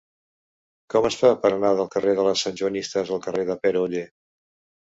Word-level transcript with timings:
Com 0.93 1.07
es 1.09 1.17
fa 1.19 1.29
per 1.43 1.51
anar 1.57 1.71
del 1.81 1.89
carrer 1.97 2.15
de 2.21 2.25
les 2.29 2.47
Santjoanistes 2.47 3.15
al 3.19 3.23
carrer 3.29 3.47
de 3.51 3.61
Pere 3.67 3.85
Oller? 3.87 4.07